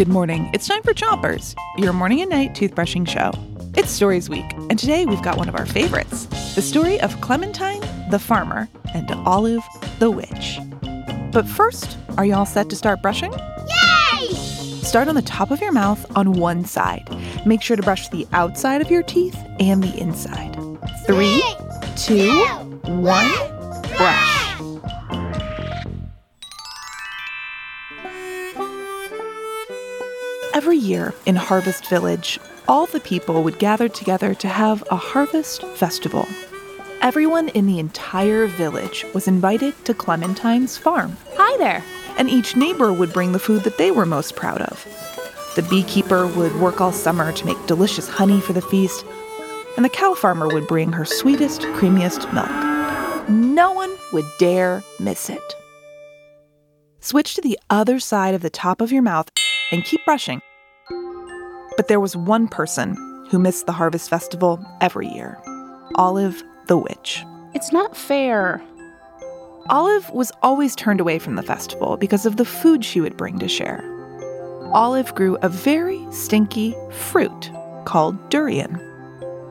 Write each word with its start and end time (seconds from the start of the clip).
Good 0.00 0.08
morning. 0.08 0.48
It's 0.54 0.66
time 0.66 0.82
for 0.82 0.94
Chompers, 0.94 1.54
your 1.76 1.92
morning 1.92 2.22
and 2.22 2.30
night 2.30 2.54
toothbrushing 2.54 3.06
show. 3.06 3.32
It's 3.76 3.90
Stories 3.90 4.30
Week, 4.30 4.50
and 4.70 4.78
today 4.78 5.04
we've 5.04 5.20
got 5.20 5.36
one 5.36 5.46
of 5.46 5.54
our 5.54 5.66
favorites 5.66 6.24
the 6.54 6.62
story 6.62 6.98
of 7.02 7.20
Clementine 7.20 7.82
the 8.10 8.18
farmer 8.18 8.66
and 8.94 9.10
Olive 9.26 9.62
the 9.98 10.10
witch. 10.10 10.58
But 11.32 11.46
first, 11.46 11.98
are 12.16 12.24
you 12.24 12.32
all 12.32 12.46
set 12.46 12.70
to 12.70 12.76
start 12.76 13.02
brushing? 13.02 13.30
Yay! 13.30 14.28
Start 14.32 15.08
on 15.08 15.16
the 15.16 15.20
top 15.20 15.50
of 15.50 15.60
your 15.60 15.70
mouth 15.70 16.06
on 16.16 16.32
one 16.32 16.64
side. 16.64 17.06
Make 17.44 17.60
sure 17.60 17.76
to 17.76 17.82
brush 17.82 18.08
the 18.08 18.26
outside 18.32 18.80
of 18.80 18.90
your 18.90 19.02
teeth 19.02 19.36
and 19.58 19.84
the 19.84 19.94
inside. 19.98 20.54
Three, 21.04 21.44
two, 21.98 22.30
one, 22.84 23.59
Every 30.52 30.76
year 30.76 31.14
in 31.26 31.36
Harvest 31.36 31.86
Village, 31.88 32.40
all 32.66 32.86
the 32.86 33.00
people 33.00 33.42
would 33.44 33.58
gather 33.58 33.88
together 33.88 34.34
to 34.34 34.48
have 34.48 34.82
a 34.90 34.96
harvest 34.96 35.64
festival. 35.76 36.26
Everyone 37.00 37.48
in 37.50 37.66
the 37.66 37.78
entire 37.78 38.46
village 38.46 39.06
was 39.14 39.28
invited 39.28 39.84
to 39.84 39.94
Clementine's 39.94 40.76
farm. 40.76 41.16
Hi 41.36 41.56
there. 41.58 41.84
and 42.18 42.28
each 42.28 42.56
neighbor 42.56 42.92
would 42.92 43.12
bring 43.12 43.32
the 43.32 43.38
food 43.38 43.62
that 43.62 43.78
they 43.78 43.90
were 43.90 44.04
most 44.04 44.36
proud 44.36 44.60
of. 44.60 44.84
The 45.56 45.62
beekeeper 45.62 46.26
would 46.26 46.54
work 46.60 46.80
all 46.80 46.92
summer 46.92 47.32
to 47.32 47.46
make 47.46 47.66
delicious 47.66 48.08
honey 48.08 48.40
for 48.40 48.52
the 48.52 48.60
feast, 48.60 49.06
and 49.76 49.84
the 49.84 49.88
cow 49.88 50.14
farmer 50.14 50.48
would 50.48 50.66
bring 50.66 50.92
her 50.92 51.04
sweetest, 51.04 51.62
creamiest 51.62 52.30
milk. 52.34 53.28
No 53.30 53.72
one 53.72 53.94
would 54.12 54.26
dare 54.38 54.82
miss 54.98 55.30
it. 55.30 55.54
Switch 56.98 57.34
to 57.34 57.40
the 57.40 57.58
other 57.70 58.00
side 58.00 58.34
of 58.34 58.42
the 58.42 58.50
top 58.50 58.80
of 58.80 58.92
your 58.92 59.02
mouth 59.02 59.30
and 59.72 59.84
keep 59.84 60.04
brushing. 60.04 60.40
But 61.76 61.88
there 61.88 62.00
was 62.00 62.16
one 62.16 62.48
person 62.48 62.96
who 63.30 63.38
missed 63.38 63.66
the 63.66 63.72
harvest 63.72 64.10
festival 64.10 64.64
every 64.80 65.08
year 65.08 65.38
Olive 65.94 66.42
the 66.66 66.76
witch. 66.76 67.24
It's 67.54 67.72
not 67.72 67.96
fair. 67.96 68.62
Olive 69.68 70.08
was 70.10 70.32
always 70.42 70.74
turned 70.76 71.00
away 71.00 71.18
from 71.18 71.34
the 71.34 71.42
festival 71.42 71.96
because 71.96 72.26
of 72.26 72.36
the 72.36 72.44
food 72.44 72.84
she 72.84 73.00
would 73.00 73.16
bring 73.16 73.38
to 73.38 73.48
share. 73.48 73.84
Olive 74.72 75.14
grew 75.14 75.36
a 75.42 75.48
very 75.48 76.00
stinky 76.12 76.74
fruit 76.90 77.50
called 77.84 78.30
durian. 78.30 78.80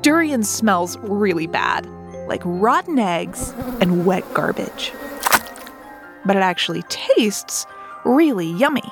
Durian 0.00 0.42
smells 0.42 0.96
really 0.98 1.46
bad, 1.46 1.86
like 2.28 2.42
rotten 2.44 2.98
eggs 2.98 3.52
and 3.80 4.06
wet 4.06 4.24
garbage. 4.34 4.92
But 6.24 6.36
it 6.36 6.42
actually 6.42 6.82
tastes 6.88 7.66
really 8.04 8.50
yummy. 8.52 8.82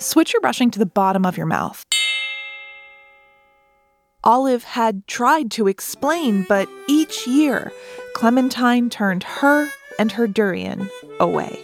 Switch 0.00 0.32
your 0.32 0.40
brushing 0.40 0.70
to 0.70 0.78
the 0.78 0.86
bottom 0.86 1.26
of 1.26 1.36
your 1.36 1.46
mouth. 1.46 1.84
Olive 4.24 4.64
had 4.64 5.06
tried 5.06 5.50
to 5.52 5.68
explain, 5.68 6.46
but 6.48 6.68
each 6.88 7.26
year, 7.26 7.70
Clementine 8.14 8.88
turned 8.88 9.24
her 9.24 9.68
and 9.98 10.10
her 10.12 10.26
durian 10.26 10.88
away. 11.20 11.62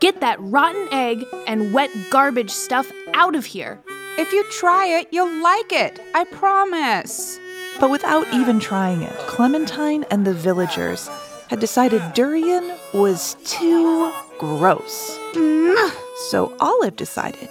Get 0.00 0.20
that 0.20 0.38
rotten 0.40 0.86
egg 0.90 1.24
and 1.46 1.72
wet 1.72 1.90
garbage 2.10 2.50
stuff 2.50 2.90
out 3.14 3.34
of 3.34 3.46
here. 3.46 3.80
If 4.18 4.32
you 4.32 4.44
try 4.50 4.86
it, 4.86 5.08
you'll 5.10 5.42
like 5.42 5.72
it. 5.72 5.98
I 6.14 6.24
promise. 6.24 7.38
But 7.80 7.90
without 7.90 8.26
even 8.34 8.60
trying 8.60 9.02
it, 9.02 9.16
Clementine 9.26 10.04
and 10.10 10.26
the 10.26 10.34
villagers 10.34 11.08
had 11.48 11.60
decided 11.60 12.02
durian 12.12 12.74
was 12.92 13.34
too 13.44 14.12
gross. 14.38 15.16
Mm. 15.32 15.90
So 16.30 16.54
Olive 16.60 16.96
decided 16.96 17.48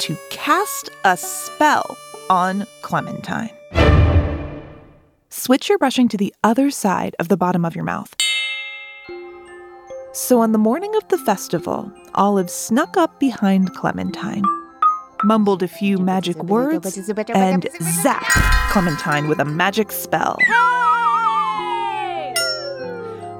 to 0.00 0.16
cast 0.30 0.90
a 1.04 1.16
spell 1.16 1.96
on 2.30 2.66
Clementine. 2.82 3.50
Switch 5.30 5.68
your 5.68 5.78
brushing 5.78 6.08
to 6.08 6.16
the 6.16 6.34
other 6.42 6.70
side 6.70 7.14
of 7.18 7.28
the 7.28 7.36
bottom 7.36 7.64
of 7.64 7.74
your 7.74 7.84
mouth. 7.84 8.14
So 10.12 10.40
on 10.40 10.52
the 10.52 10.58
morning 10.58 10.94
of 10.94 11.08
the 11.08 11.18
festival, 11.18 11.92
Olive 12.14 12.48
snuck 12.48 12.96
up 12.96 13.18
behind 13.18 13.74
Clementine, 13.74 14.44
mumbled 15.24 15.62
a 15.62 15.68
few 15.68 15.98
magic 15.98 16.36
words, 16.44 16.96
and 17.34 17.64
zapped 17.80 18.70
Clementine 18.70 19.26
with 19.28 19.40
a 19.40 19.44
magic 19.44 19.90
spell. 19.90 20.38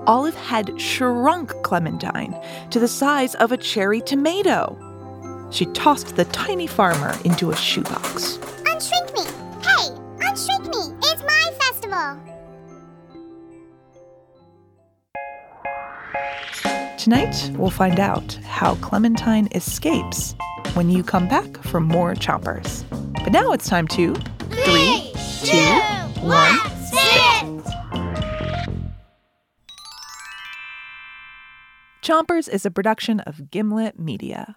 Olive 0.07 0.35
had 0.35 0.79
shrunk 0.81 1.51
Clementine 1.63 2.39
to 2.71 2.79
the 2.79 2.89
size 2.89 3.35
of 3.37 3.53
a 3.53 3.57
cherry 3.57 4.01
tomato. 4.01 4.77
She 5.55 5.67
tossed 5.67 6.17
the 6.17 6.25
tiny 6.25 6.67
farmer 6.67 7.17
into 7.25 7.53
a 7.53 7.57
shoebox. 7.57 8.39
Unshrink 8.65 9.15
me! 9.15 9.23
Hey, 9.63 9.89
unshrink 10.27 10.65
me! 10.67 10.97
It's 11.05 11.23
my 11.23 11.53
festival! 11.61 12.19
Tonight, 16.99 17.53
we'll 17.57 17.71
find 17.71 18.01
out 18.01 18.35
how 18.45 18.75
Clementine 18.77 19.47
escapes 19.53 20.35
when 20.73 20.91
you 20.91 21.05
come 21.05 21.29
back 21.29 21.57
for 21.59 21.79
more 21.79 22.15
chompers. 22.15 22.83
But 23.23 23.33
now 23.33 23.53
it's 23.53 23.69
time 23.69 23.87
to 23.89 24.13
three, 24.51 25.13
two, 25.45 25.57
one, 26.21 26.59
sit! 26.83 27.47
Chompers 32.03 32.49
is 32.49 32.67
a 32.67 32.73
production 32.73 33.21
of 33.21 33.53
Gimlet 33.53 34.01
Media. 34.01 34.57